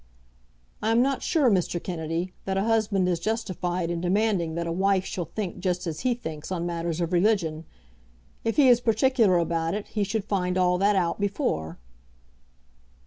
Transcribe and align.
"I 0.81 0.89
am 0.89 1.03
not 1.03 1.21
sure, 1.21 1.47
Mr. 1.51 1.77
Kennedy, 1.79 2.33
that 2.45 2.57
a 2.57 2.63
husband 2.63 3.07
is 3.07 3.19
justified 3.19 3.91
in 3.91 4.01
demanding 4.01 4.55
that 4.55 4.65
a 4.65 4.71
wife 4.71 5.05
shall 5.05 5.25
think 5.25 5.59
just 5.59 5.85
as 5.85 5.99
he 5.99 6.15
thinks 6.15 6.51
on 6.51 6.65
matters 6.65 7.01
of 7.01 7.13
religion. 7.13 7.65
If 8.43 8.55
he 8.55 8.67
is 8.67 8.81
particular 8.81 9.37
about 9.37 9.75
it, 9.75 9.89
he 9.89 10.03
should 10.03 10.25
find 10.25 10.57
all 10.57 10.79
that 10.79 10.95
out 10.95 11.19
before." 11.19 11.77